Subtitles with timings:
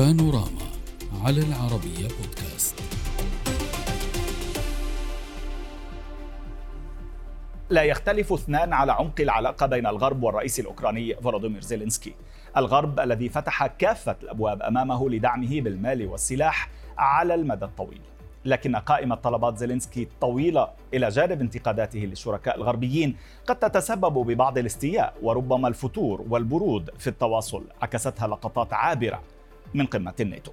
[0.00, 0.66] بانوراما
[1.24, 2.82] على العربية بودكاست.
[7.70, 12.14] لا يختلف اثنان على عمق العلاقة بين الغرب والرئيس الأوكراني فولوديمير زيلينسكي.
[12.56, 18.00] الغرب الذي فتح كافة الأبواب أمامه لدعمه بالمال والسلاح على المدى الطويل.
[18.44, 25.68] لكن قائمة طلبات زيلينسكي طويلة إلى جانب انتقاداته للشركاء الغربيين قد تتسبب ببعض الاستياء وربما
[25.68, 29.22] الفتور والبرود في التواصل عكستها لقطات عابرة.
[29.74, 30.52] من قمة الناتو.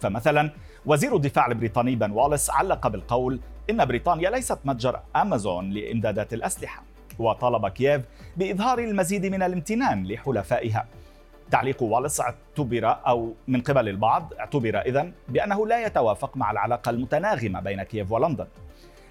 [0.00, 0.50] فمثلا
[0.86, 6.82] وزير الدفاع البريطاني بن واليس علق بالقول إن بريطانيا ليست متجر أمازون لإمدادات الأسلحة
[7.18, 8.02] وطالب كييف
[8.36, 10.86] بإظهار المزيد من الامتنان لحلفائها.
[11.50, 17.60] تعليق واليس اعتبر أو من قبل البعض اعتبر إذن بأنه لا يتوافق مع العلاقة المتناغمة
[17.60, 18.46] بين كييف ولندن.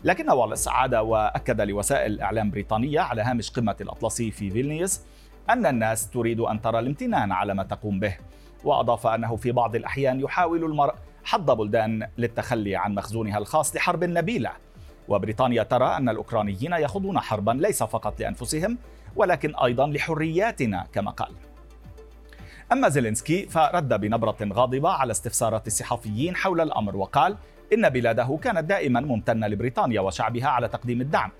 [0.04, 5.02] لكن واليس عاد وأكد لوسائل إعلام بريطانية على هامش قمة الأطلسي في فيلنيوس
[5.50, 8.18] أن الناس تريد أن ترى الامتنان على ما تقوم به.
[8.64, 14.52] وأضاف أنه في بعض الأحيان يحاول المرء حض بلدان للتخلي عن مخزونها الخاص لحرب نبيلة.
[15.08, 18.78] وبريطانيا ترى أن الأوكرانيين يخوضون حربا ليس فقط لأنفسهم
[19.16, 21.32] ولكن أيضا لحرياتنا كما قال.
[22.72, 27.38] أما زيلينسكي فرد بنبرة غاضبة على استفسارات الصحفيين حول الأمر وقال
[27.74, 31.32] إن بلاده كانت دائما ممتنة لبريطانيا وشعبها على تقديم الدعم.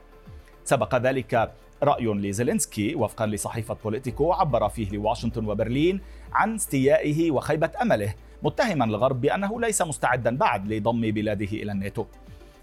[0.64, 1.52] سبق ذلك
[1.84, 6.02] رأي لزيلينسكي وفقا لصحيفة بوليتيكو عبر فيه لواشنطن وبرلين
[6.34, 12.06] عن استيائه وخيبة أمله متهما الغرب بأنه ليس مستعدا بعد لضم بلاده إلى الناتو.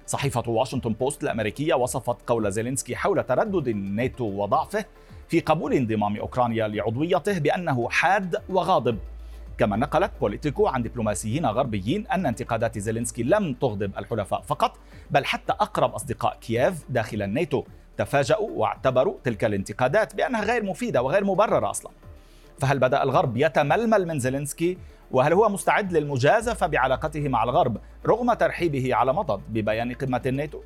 [0.06, 4.84] صحيفة واشنطن بوست الأمريكية وصفت قول زيلينسكي حول تردد الناتو وضعفه
[5.28, 8.98] في قبول انضمام أوكرانيا لعضويته بأنه حاد وغاضب.
[9.58, 14.78] كما نقلت بوليتيكو عن دبلوماسيين غربيين أن انتقادات زيلينسكي لم تغضب الحلفاء فقط
[15.10, 17.64] بل حتى أقرب أصدقاء كييف داخل الناتو.
[17.98, 21.92] تفاجؤوا واعتبروا تلك الانتقادات بأنها غير مفيدة وغير مبررة أصلا
[22.58, 24.78] فهل بدأ الغرب يتململ من زيلينسكي
[25.10, 30.60] وهل هو مستعد للمجازفة بعلاقته مع الغرب رغم ترحيبه على مضض ببيان قمة الناتو؟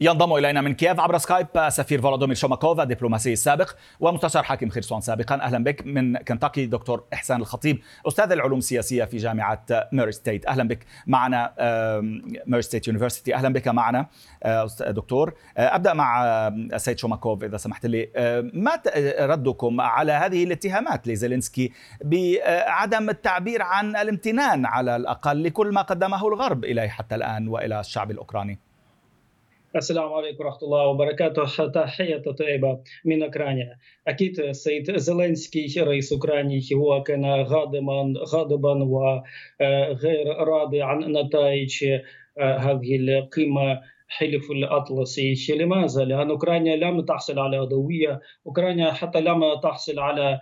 [0.00, 5.34] ينضم إلينا من كييف عبر سكايب سفير فولودومير شوماكوف الدبلوماسي السابق ومستشار حاكم خرسون سابقا.
[5.34, 7.78] أهلا بك من كنتاكي دكتور إحسان الخطيب
[8.08, 10.46] أستاذ العلوم السياسية في جامعة ميري ستيت.
[10.46, 11.54] أهلا بك معنا
[12.46, 13.34] Murray State University.
[13.34, 14.06] أهلا بك معنا
[14.80, 15.34] دكتور.
[15.56, 18.10] أبدأ مع السيد شوماكوف إذا سمحت لي.
[18.54, 18.80] ما
[19.20, 21.72] ردكم على هذه الاتهامات لزيلينسكي
[22.04, 28.10] بعدم التعبير عن الامتنان على الأقل لكل ما قدمه الغرب إليه حتى الآن وإلى الشعب
[28.10, 28.58] الأوكراني؟
[29.76, 37.02] السلام عليكم ورحمة الله وبركاته تحية طيبة من أوكرانيا أكيد السيد زيلينسكي رئيس أوكرانيا هو
[37.02, 41.84] كان غاضبا غاضبا وغير راضي عن نتائج
[42.38, 49.98] هذه القمة حلف الأطلسي لماذا؟ لأن أوكرانيا لم تحصل على عضوية أوكرانيا حتى لم تحصل
[49.98, 50.40] على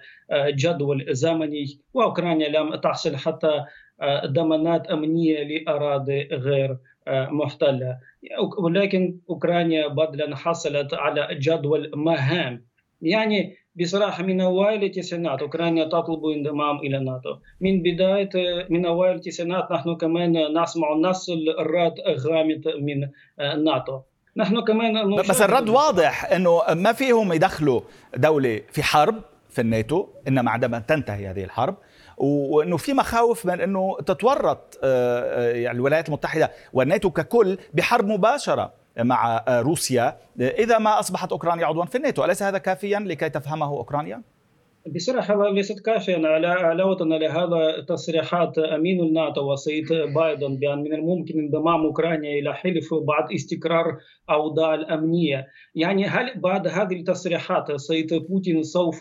[0.49, 1.64] جدول زمني
[1.94, 3.64] وأوكرانيا لم تحصل حتى
[4.26, 6.76] ضمانات أمنية لأراضي غير
[7.09, 7.99] محتلة
[8.59, 12.65] ولكن أوكرانيا بدلا حصلت على جدول مهام.
[13.03, 18.31] يعني بصراحة من أوائل التسعينات أوكرانيا تطلب انضمام إلى الناتو من بداية
[18.71, 21.95] من أوائل التسعينات نحن كمان نسمع نفس الرد
[22.27, 23.09] غامض من
[23.41, 24.01] الناتو
[24.37, 27.81] نحن كمان بس الرد واضح إنه ما فيهم يدخلوا
[28.17, 29.15] دولة في حرب
[29.51, 31.77] في الناتو إنما عندما تنتهي هذه الحرب
[32.22, 40.16] وإنه في مخاوف من إنه تتورط يعني الولايات المتحدة والناتو ككل بحرب مباشرة مع روسيا.
[40.41, 44.22] إذا ما أصبحت أوكرانيا عضوا في الناتو، أليس هذا كافيا لكي تفهمه أوكرانيا؟
[44.94, 51.81] بصراحة ليست كافية علاوة على هذا تصريحات أمين الناتو والسيد بايدن بأن من الممكن انضمام
[51.81, 53.99] أوكرانيا إلى حلف بعد استقرار
[54.31, 55.47] أوضاع الأمنية.
[55.75, 59.00] يعني هل بعد هذه التصريحات السيد بوتين سوف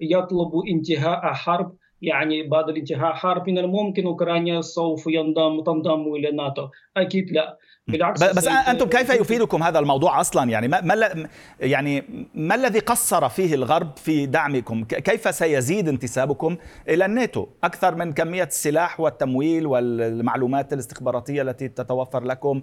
[0.00, 6.68] يطلب انتهاء حرب؟ يعني بعد الانتهاء حرب من الممكن أوكرانيا سوف ينضم تنضم إلى الناتو
[6.96, 7.58] أكيد لا.
[7.88, 11.28] بالعكس بس أنتم كيف يفيدكم هذا الموضوع أصلا؟ يعني ما, ما
[11.60, 12.04] يعني
[12.34, 16.56] ما الذي قصر فيه الغرب في دعمكم؟ كيف سيزيد انتسابكم
[16.88, 22.62] إلى الناتو؟ أكثر من كمية السلاح والتمويل والمعلومات الاستخباراتية التي تتوفر لكم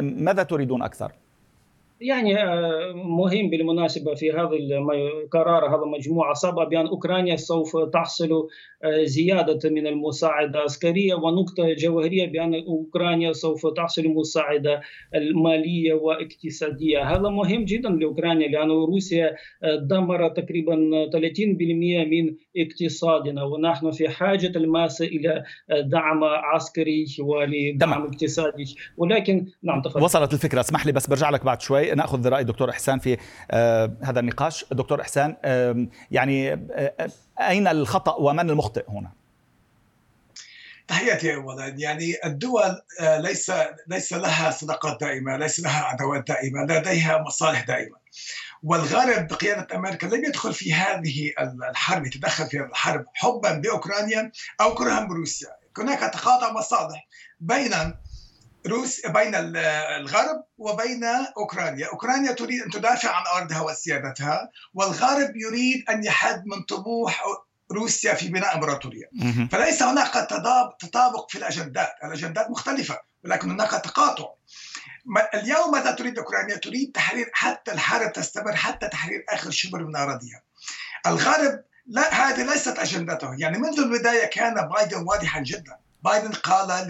[0.00, 1.12] ماذا تريدون أكثر؟
[2.00, 2.34] يعني
[2.94, 4.50] مهم بالمناسبة في هذا
[5.22, 8.48] القرار هذا مجموعة سبب بأن أوكرانيا سوف تحصل
[9.02, 14.80] زيادة من المساعدة العسكرية ونقطة جوهرية بأن أوكرانيا سوف تحصل مساعدة
[15.14, 17.02] المالية واقتصادية.
[17.02, 19.36] هذا مهم جدا لأوكرانيا لأن روسيا
[19.82, 20.74] دمر تقريبا
[21.12, 23.44] 30% من اقتصادنا.
[23.44, 28.76] ونحن في حاجة الماسة إلى دعم عسكري ولدعم اقتصادي.
[28.96, 30.02] ولكن نعم تفضل.
[30.02, 30.60] وصلت الفكرة.
[30.60, 31.83] اسمح لي بس برجع لك بعد شوي.
[31.92, 33.18] نأخذ رأي دكتور إحسان في
[33.50, 34.64] آه هذا النقاش.
[34.72, 37.10] دكتور إحسان آه يعني آه
[37.40, 39.12] أين الخطأ ومن المخطئ هنا؟
[40.88, 41.66] تحياتي اولا.
[41.66, 43.52] يعني الدول ليس
[43.86, 47.96] ليس لها صداقات دائمة، ليس لها عداوات دائمة، لديها مصالح دائمة.
[48.62, 51.32] والغرب بقيادة أمريكا لم يدخل في هذه
[51.70, 55.48] الحرب يتدخل في الحرب حبا بأوكرانيا أو كرها بروسيا،
[55.78, 57.08] هناك تقاطع مصالح
[57.40, 57.70] بين
[58.66, 61.04] روس بين الغرب وبين
[61.36, 67.22] أوكرانيا، أوكرانيا تريد أن تدافع عن أرضها وسيادتها، والغرب يريد أن يحد من طموح
[67.72, 69.10] روسيا في بناء أمبراطورية.
[69.52, 70.12] فليس هناك
[70.80, 74.28] تطابق في الأجندات، الأجندات مختلفة ولكن هناك تقاطع.
[75.34, 80.42] اليوم ماذا تريد أوكرانيا؟ تريد تحرير حتى الحرب تستمر حتى تحرير آخر شبر من أراضيها.
[81.06, 85.76] الغرب لا هذه ليست أجندته، يعني منذ البداية كان بايدن واضحا جدا.
[86.04, 86.88] بايدن قال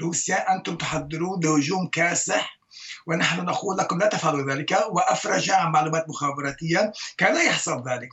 [0.00, 2.58] لروسيا أنتم تحضرون لهجوم كاسح
[3.06, 4.70] ونحن نقول لكم لا تفعلوا ذلك.
[4.90, 8.08] وأفرج عن معلومات مخابراتية كان يحصل ذلك.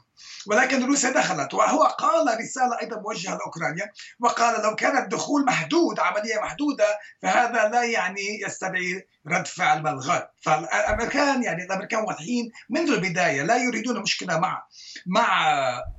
[0.48, 6.36] ولكن روسيا دخلت وهو قال رسالة أيضا موجهة لأوكرانيا وقال لو كان الدخول محدود عملية
[6.42, 6.86] محدودة
[7.21, 13.57] فهذا لا يعني يستدعي رد فعل من الغرب فالأمريكان يعني الأمريكان واضحين منذ البداية لا
[13.57, 14.63] يريدون مشكلة مع
[15.06, 15.50] مع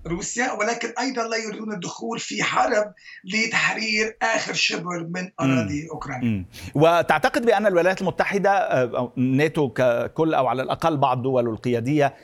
[0.06, 2.92] روسيا ولكن أيضا لا يريدون الدخول في حرب
[3.24, 6.44] لتحرير آخر شبر من أراضي أوكرانيا.
[6.74, 8.84] وتعتقد بأن الولايات المتحدة
[9.16, 12.14] ناتو ككل أو على الأقل بعض الدول القيادية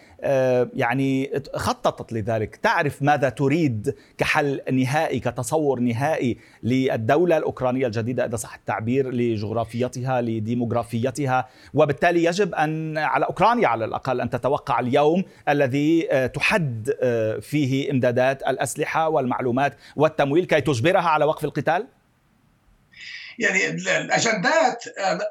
[0.74, 8.54] يعني خططت لذلك تعرف ماذا تريد كحل نهائي كتصور نهائي للدولة الأوكرانية الجديدة إذا صح
[8.54, 16.26] التعبير لجغرافيتها لديموغرافيتها وبالتالي يجب أن على أوكرانيا على الأقل أن تتوقع اليوم الذي آه،
[16.26, 21.86] تحد آه، فيه إمدادات الأسلحة والمعلومات والتمويل كي تجبرها على وقف القتال؟
[23.38, 24.84] يعني الاجندات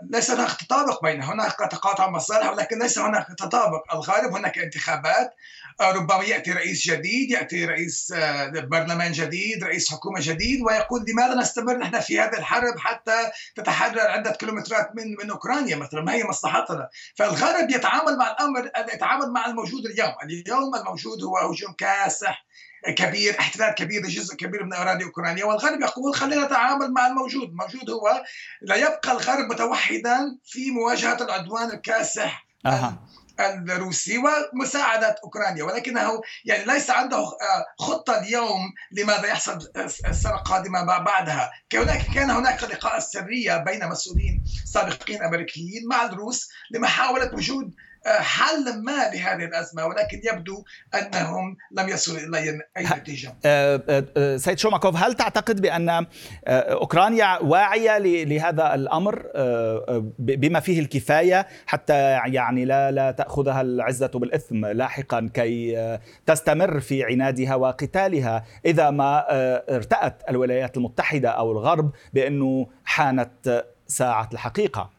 [0.10, 3.94] ليس هناك تطابق بينها هناك تقاطع مصالح ولكن ليس هناك تطابق.
[3.94, 5.36] الغالب هناك انتخابات.
[5.82, 11.78] ربما يأتي رئيس جديد يأتي رئيس آه، برلمان جديد رئيس حكومة جديد ويقول لماذا نستمر؟
[11.78, 16.02] نحن في هذه الحرب حتى تتحرر عدة كيلومترات من من أوكرانيا مثلا.
[16.02, 20.14] ما هي مصلحتنا؟ فالغرب يتعامل مع الامر يتعامل مع الموجود اليوم.
[20.24, 22.46] اليوم الموجود هو هجوم كاسح.
[22.88, 27.50] كبير احتلال كبير لجزء كبير من اراضي اوكرانيا والغرب يقول خلينا نتعامل مع الموجود.
[27.50, 28.24] الموجود هو
[28.62, 33.00] لا يبقى الغرب متوحدا في مواجهة العدوان الكاسح أه.
[33.40, 35.64] الروسي ومساعدة أوكرانيا.
[35.64, 39.60] ولكنه يعني ليس عنده آه، خطة اليوم لماذا يحصل
[40.08, 41.52] السنة القادمة بعدها.
[41.74, 47.74] هناك كان هناك لقاء سرية بين مسؤولين سابقين أمريكيين مع الروس لمحاولة وجود
[48.06, 50.64] حل ما لهذه الأزمة ولكن يبدو
[50.96, 53.36] أنهم لم يصلوا إلى أي نتيجة.
[53.46, 56.06] أه، أه، أه، سيد شوماكوف هل تعتقد بأن
[56.48, 59.26] أوكرانيا واعية لهذا الأمر
[60.20, 65.78] بما فيه الكفاية حتى يعني لا لا تأخذها العزة بالإثم لاحقا كي
[66.26, 69.26] تستمر في عنادها وقتالها إذا ما
[69.76, 74.95] ارتأت الولايات المتحدة أو الغرب بأنه حانت ساعة الحقيقة؟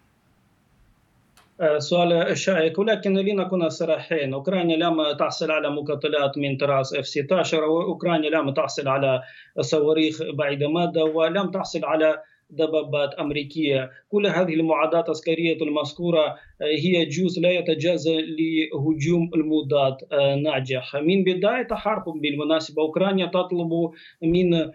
[1.78, 4.34] سؤال شائك ولكن لنكون صريحين.
[4.34, 9.22] أوكرانيا لم تحصل على مقاتلات من طراز اف 16 وأوكرانيا لم تحصل على
[9.60, 17.04] صواريخ بعيد مدى ولم تحصل على دبابات أمريكية، كل هذه المعدات العسكرية المذكورة آه، هي
[17.04, 23.90] جزء لا يتجاوز لهجوم المضاد آه، ناجح، من بداية حرب بالمناسبة أوكرانيا تطلب
[24.22, 24.70] من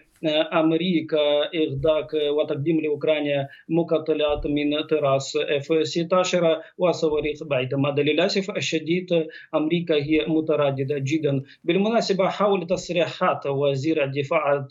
[0.54, 1.18] أمريكا
[1.56, 2.08] اغداق
[2.38, 7.78] وتقديم لأوكرانيا مقاتلات من طراز اف 16 وصواريخ بعيدة.
[7.78, 11.42] مدى للأسف الشديد أمريكا هي مترددة جدا.
[11.64, 14.68] بالمناسبة حول تصريحات وزير الدفاع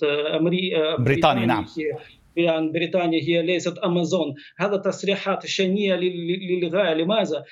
[0.98, 1.66] بريطانيا نعم.
[2.36, 4.34] بأن بريطانيا هي ليست أمازون.
[4.58, 6.94] هذا تصريحات شنية للغاية.
[6.94, 7.44] لماذا؟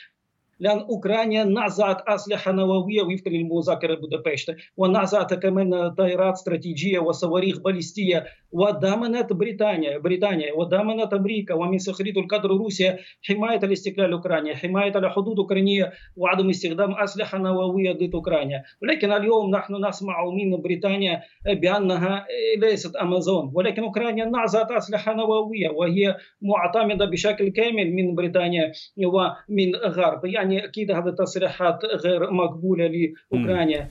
[0.61, 8.27] لأن أوكرانيا نزعت أسلحة نووية وفقا للمذاكرة بودابشت ونزعت كمان طائرات استراتيجية وصواريخ باليستية.
[8.53, 15.93] ودامنت بريطانيا بريطانيا ودامنت أمريكا ومن سخرية القدر روسيا حماية الاستقلال الأوكراني حماية الحدود الأوكرانية
[16.17, 22.27] وعدم استخدام أسلحة نووية ضد أوكرانيا ولكن اليوم نحن نسمع من بريطانيا بأنها
[22.59, 28.73] ليست أمازون ولكن أوكرانيا نزعت أسلحة نووية وهي معتمدة بشكل كامل من بريطانيا
[29.07, 32.91] ومن الغرب يعني أكيد هذه التصريحات غير مقبوله
[33.33, 33.91] لاوكرانيا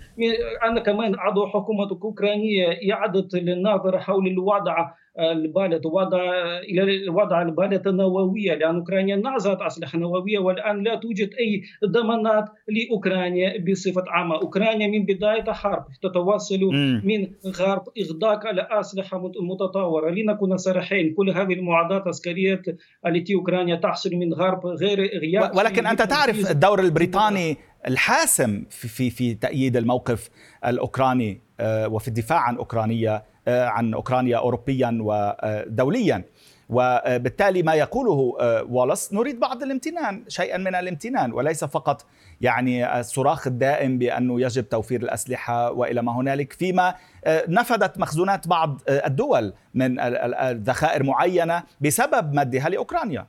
[0.64, 6.20] أنا كمان عضو حكومه اوكرانيه اعاده للنظر حول الوضع البالة وضع
[6.60, 13.66] إلى وضع البالة النووية لأن أوكرانيا نازت أسلحة نووية والآن لا توجد أي ضمانات لأوكرانيا
[13.72, 16.60] بصفة عامة، أوكرانيا من بداية الحرب تتواصل
[17.04, 17.28] من
[17.60, 22.62] غرب إغداق الأسلحة متطورة، لنكون صريحين كل هذه المعدات العسكرية
[23.08, 29.10] التي أوكرانيا تحصل من غرب غير غياب ولكن أنت تعرف الدور البريطاني الحاسم في في
[29.10, 30.30] في تأييد الموقف
[30.66, 36.24] الأوكراني آه، وفي الدفاع عن أوكرانيا عن أوكرانيا اوروبيا ودوليا.
[36.70, 38.34] وبالتالي ما يقوله
[38.70, 42.06] والس نريد بعض الامتنان شيئا من الامتنان وليس فقط
[42.42, 46.96] يعني الصراخ الدائم بأنه يجب توفير الأسلحة وإلى ما هنالك فيما
[47.28, 53.28] نفدت مخزونات بعض الدول من الذخائر معينة بسبب مدها لأوكرانيا.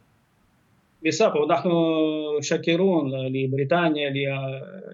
[1.07, 1.71] بسبب ونحن
[2.41, 4.13] شاكرون لبريطانيا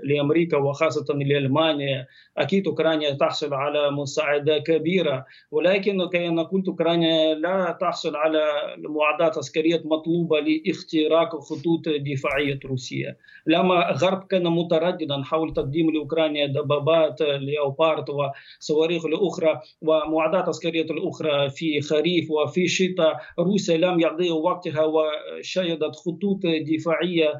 [0.04, 2.06] لامريكا وخاصه لالمانيا
[2.38, 8.44] أكيد اوكرانيا تحصل على مساعده كبيره ولكن كما قلت اوكرانيا لا تحصل على
[8.78, 17.20] معدات عسكريه مطلوبه لاختراق خطوط دفاعيه روسيا لما الغرب كان مترددا حول تقديم لاوكرانيا دبابات
[17.22, 25.93] ليوبارد وصواريخ الاخرى ومعدات عسكريه الاخرى في خريف وفي شتاء روسيا لم يعطي وقتها وشهدت
[25.94, 27.32] خطوط دفاعية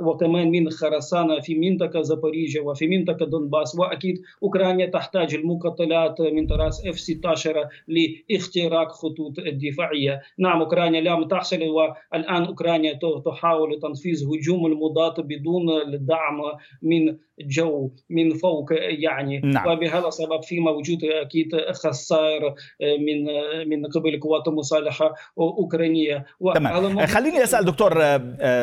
[0.00, 3.78] وكمان من خرسانة في منطقة زابوريجيا وفي منطقة دونباس.
[3.78, 11.62] وأكيد أوكرانيا تحتاج المقاتلات من طراز اف 16 لاختراق خطوط الدفاعيه نعم أوكرانيا لم تحصل
[11.62, 16.42] والآن أوكرانيا تحاول تنفيذ هجوم المضاد بدون الدعم
[16.82, 19.38] من جو من فوق يعني.
[19.38, 19.68] نعم.
[19.68, 23.24] وبهذا السبب في موجود أكيد خسائر من
[23.68, 27.06] من قبل القوات المسلحة الاوكرانيه تمام.
[27.06, 27.85] خليني أسأل دكتور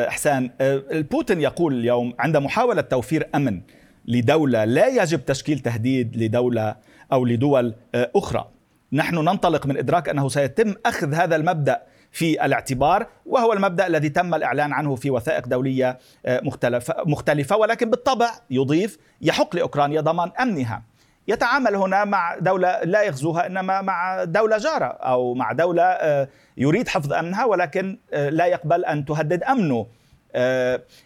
[0.08, 0.50] احسان
[0.92, 3.60] بوتين يقول اليوم عند محاولة توفير أمن
[4.06, 6.76] لدولة لا يجب تشكيل تهديد لدولة
[7.12, 8.48] أو لدول أخرى.
[8.92, 14.34] نحن ننطلق من إدراك أنه سيتم أخذ هذا المبدأ في الاعتبار وهو المبدأ الذي تم
[14.34, 20.82] الإعلان عنه في وثائق دولية مختلفه مختلفة ولكن بالطبع يضيف يحق لأوكرانيا ضمان أمنها.
[21.28, 27.12] يتعامل هنا مع دولة لا يغزوها إنما مع دولة جارة أو مع دولة يريد حفظ
[27.12, 29.86] أمنها ولكن لا يقبل أن تهدد أمنه.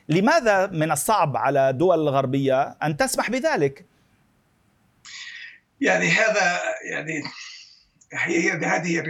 [0.09, 3.87] لماذا من الصعب على دول الغربيه أن تسمح بذلك؟
[5.81, 6.61] يعني هذا
[6.91, 7.23] يعني
[8.12, 9.03] هي هذه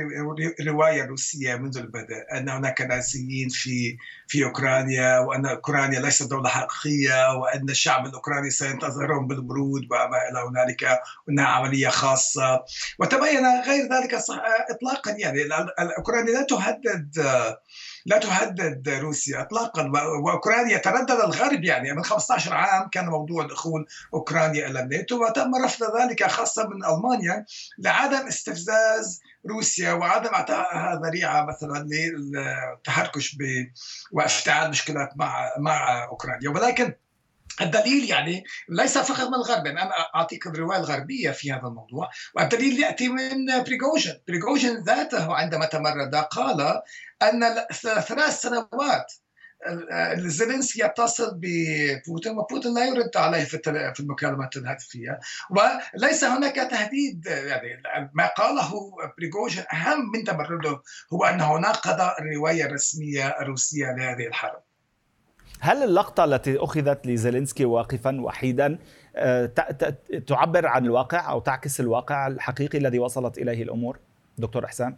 [0.67, 3.97] روايه روسيه منذ البدء أن هناك نازيين في
[4.29, 10.99] في أوكرانيا وأن أوكرانيا ليست دولة حقيقية وأن الشعب الأوكراني سينتظرهم بالبرود وما إلى هنالك
[11.29, 12.65] وانها عملية خاصة.
[12.99, 14.15] وتبين غير ذلك
[14.71, 15.39] اطلاقا يعني
[15.97, 17.15] اوكرانيا لا تهدد
[18.09, 19.91] لا تهدد روسيا اطلاقا.
[20.25, 21.93] وأوكرانيا تردد الغرب يعني.
[21.93, 27.45] من 15 عام كان موضوع دخول أوكرانيا إلى الناتو وتم رفض ذلك خاصة من ألمانيا
[27.79, 33.37] لعدم استفزاز روسيا وعدم أعطائها ذريعة مثلا للتحرش
[34.13, 36.51] وإفتعال مشكلات مع مع أوكرانيا.
[36.51, 36.95] ولكن
[37.61, 42.81] الدليل يعني ليس فقط من الغرب يعني أنا اعطيك الروايه الغربيه في هذا الموضوع والدليل
[42.81, 46.83] يأتي من بريغوجين بريغوجين ذاته عندما تمرد قال
[47.23, 47.67] أن
[48.01, 49.13] ثلاث سنوات
[50.15, 57.83] زيلينسكي يتصل ببوتين وبوتين لا يرد عليه في المكالمات الهاتفية وليس هناك تهديد يعني
[58.15, 58.73] ما قاله
[59.19, 64.68] بريغوجين أهم من تمرده هو انه ناقض الروايه الرسميه الروسيه لهذه الحرب.
[65.61, 68.79] هل اللقطة التي أخذت لزيلينسكي واقفا وحيدا
[70.27, 73.99] تعبر عن الواقع أو تعكس الواقع الحقيقي الذي وصلت إليه الأمور
[74.39, 74.97] دكتور إحسان؟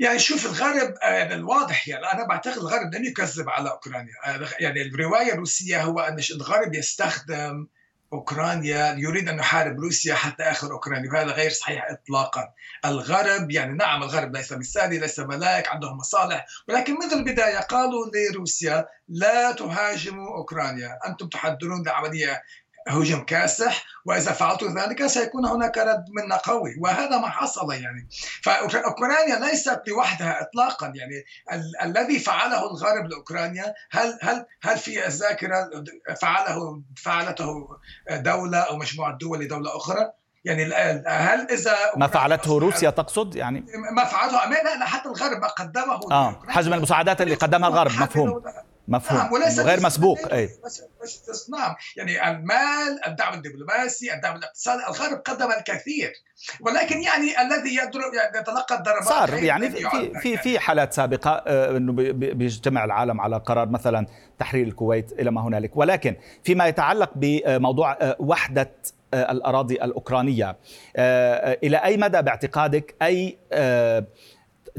[0.00, 4.12] يعني شوف الغرب يعني الواضح يعني أنا بعتقد الغرب لن يكذب على أوكرانيا
[4.60, 7.66] يعني الرواية الروسية هو أن الغرب يستخدم
[8.12, 12.52] أوكرانيا يريد أن يحارب روسيا حتى آخر أوكرانيا وهذا غير صحيح اطلاقا.
[12.84, 18.86] الغرب يعني نعم الغرب ليس مثالي ليس ملاك عندهم مصالح ولكن منذ البداية قالوا لروسيا
[19.08, 20.98] لا تهاجموا أوكرانيا.
[21.06, 22.42] أنتم تحضرون لعمليه
[22.88, 26.74] هجوم كاسح وإذا فعلتوا ذلك سيكون هناك رد منا قوي.
[26.80, 28.08] وهذا ما حصل يعني.
[28.42, 30.92] فأوكرانيا ليست لوحدها اطلاقا.
[30.94, 35.70] يعني ال- الذي فعله الغرب لأوكرانيا هل هل هل في الذاكرة
[36.20, 37.68] فعله فعلته
[38.10, 40.12] دولة أو مجموعة دول لدولة أخرى؟
[40.44, 40.64] يعني
[41.06, 43.64] هل إذا ما فعلته روسيا تقصد؟ يعني
[43.96, 48.42] ما فعلته لا حتى الغرب ما قدمه آه حجم المساعدات اللي قدمها الغرب مفهوم.
[48.88, 49.20] مفهوم.
[49.20, 50.50] نعم وليس غير مسبوق أي.
[51.50, 56.12] نعم يعني المال الدعم الدبلوماسي الدعم الاقتصادي الغرب قدم الكثير.
[56.60, 61.30] ولكن يعني الذي يعني يتلقى الضربات صار يعني في في في حالات سابقة
[61.76, 64.06] إنه بيجتمع العالم على قرار مثلا
[64.38, 65.76] تحرير الكويت إلى ما هنالك.
[65.76, 68.70] ولكن فيما يتعلق بموضوع وحدة
[69.14, 70.56] الأراضي الأوكرانية
[71.64, 73.38] إلى أي مدى باعتقادك أي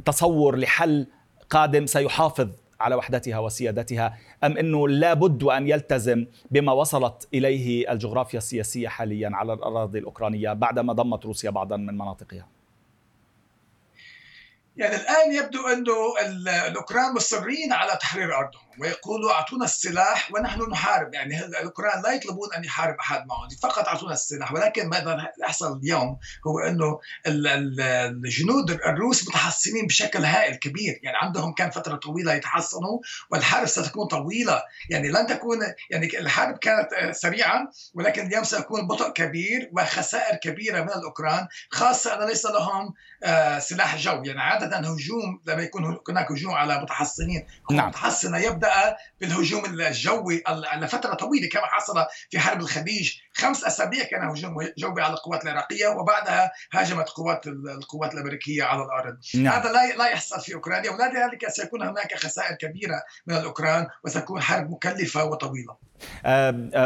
[0.06, 1.08] تصور لحل
[1.50, 2.50] قادم سيحافظ
[2.82, 9.54] على وحدتها وسيادتها أم إنه لابد وأن يلتزم بما وصلت إليه الجغرافيا السياسية حاليا على
[9.54, 12.48] الأراضي الأوكرانية بعدما ضمت روسيا بعضا من مناطقها؟
[14.78, 15.94] يعني الآن يبدو انه
[16.68, 21.14] الأوكران مصرين على تحرير أرضهم ويقولوا أعطونا السلاح ونحن نحارب.
[21.14, 24.54] يعني الأوكران لا يطلبون أن يحارب أحد معهم فقط أعطونا السلاح.
[24.54, 31.00] ولكن ماذا يحصل اليوم هو إنه الجنود الروس متحصنين بشكل هائل كبير.
[31.04, 33.00] يعني عندهم كان فترة طويلة يتحصنوا
[33.32, 34.62] والحرب ستكون طويلة.
[34.90, 35.60] يعني لن تكون
[35.90, 42.28] يعني الحرب كانت سريعة ولكن اليوم سيكون بطء كبير وخسائر كبيرة من الأوكران خاصة ان
[42.28, 47.88] ليس لهم آه، سلاح جو يعني عادة هجوم لما يكون هناك هجوم على متحصنين نعم.
[47.88, 48.38] متحصنة
[48.72, 50.44] يبدا بالهجوم الجوي
[50.76, 53.14] لفترة طويلة كما حصل في حرب الخليج.
[53.34, 59.18] خمس أسابيع كان هجوم جوي على القوات العراقية وبعدها هاجمت قوات القوات الأمريكية على الأرض.
[59.36, 59.54] نعم.
[59.54, 64.72] هذا لا لا يحصل في أوكرانيا ولذلك سيكون هناك خسائر كبيرة من الأوكران وستكون حرب
[64.72, 65.78] مكلفة وطويلة.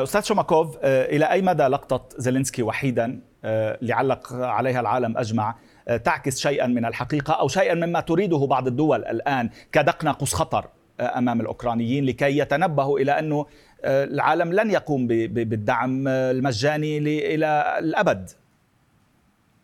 [0.04, 3.22] أستاذ شوماكوف إلى أي مدى لقطة زيلينسكي وحيدا
[3.82, 5.56] لعلق عليها العالم أجمع
[6.04, 11.42] تعكس شيئا من الحقيقة أو شيئا مما تريده بعض الدول الآن كدق ناقوس خطر؟ أمام
[11.42, 13.46] الأوكرانيين لكي يتنبهوا إلى أنه
[13.86, 16.98] العالم لن يقوم بالدعم المجاني
[17.36, 18.30] إلى الأبد.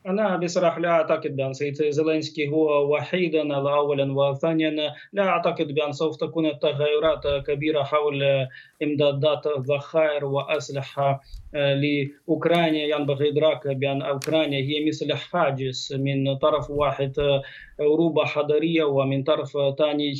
[0.07, 4.69] أنا بصراحة لا أعتقد بأن سيد زيلينسكي هو وحيدا أولا وثانيا
[5.13, 8.23] لا أعتقد بأن سوف تكون التغيرات كبيرة حول
[8.83, 11.21] إمدادات ذخائر وأسلحة
[11.53, 12.95] لأوكرانيا.
[12.95, 17.13] ينبغي إدراك بأن أوكرانيا هي مثل حاجز من طرف واحد
[17.79, 20.13] أوروبا حضاريه ومن طرف ثاني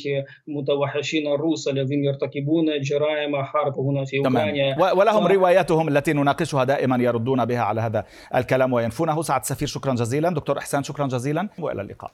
[0.48, 4.92] متوحشين الروس الذين يرتكبون جرائم حرب هنا في أوكرانيا.
[4.94, 5.26] ولهم و...
[5.26, 9.22] رواياتهم التي نناقشها دائما يردون بها على هذا الكلام وينفونه.
[9.22, 10.30] سعد سفير شكرا جزيلا.
[10.30, 11.48] دكتور إحسان شكرا جزيلا.
[11.58, 12.10] وإلى اللقاء.